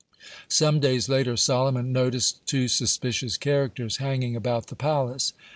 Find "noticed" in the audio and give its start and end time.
1.93-2.43